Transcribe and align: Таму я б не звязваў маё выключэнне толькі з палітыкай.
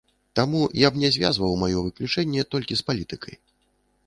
Таму 0.37 0.61
я 0.85 0.89
б 0.95 1.03
не 1.03 1.11
звязваў 1.17 1.53
маё 1.65 1.83
выключэнне 1.89 2.47
толькі 2.55 2.73
з 2.81 2.89
палітыкай. 2.89 3.35